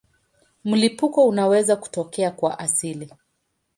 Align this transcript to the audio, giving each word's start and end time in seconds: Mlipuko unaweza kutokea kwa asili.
Mlipuko 0.63 1.27
unaweza 1.27 1.75
kutokea 1.75 2.31
kwa 2.31 2.59
asili. 2.59 3.11